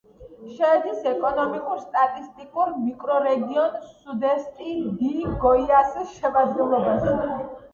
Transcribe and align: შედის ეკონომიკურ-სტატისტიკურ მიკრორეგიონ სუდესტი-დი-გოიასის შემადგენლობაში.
შედის 0.51 1.03
ეკონომიკურ-სტატისტიკურ 1.09 2.71
მიკრორეგიონ 2.87 3.77
სუდესტი-დი-გოიასის 3.91 6.17
შემადგენლობაში. 6.19 7.17